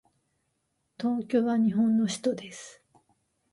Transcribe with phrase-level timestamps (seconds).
[0.99, 2.81] 東京は日本の首都です。